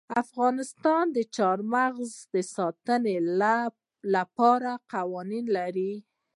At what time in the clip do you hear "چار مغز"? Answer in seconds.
1.35-2.11